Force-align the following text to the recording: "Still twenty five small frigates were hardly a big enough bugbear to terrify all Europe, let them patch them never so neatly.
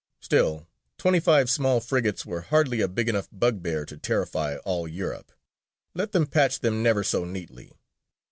"Still 0.19 0.67
twenty 0.97 1.19
five 1.19 1.47
small 1.47 1.79
frigates 1.79 2.25
were 2.25 2.41
hardly 2.41 2.81
a 2.81 2.87
big 2.87 3.07
enough 3.07 3.29
bugbear 3.31 3.85
to 3.85 3.97
terrify 3.97 4.55
all 4.65 4.87
Europe, 4.87 5.31
let 5.93 6.11
them 6.11 6.25
patch 6.25 6.61
them 6.61 6.81
never 6.81 7.03
so 7.03 7.23
neatly. 7.23 7.71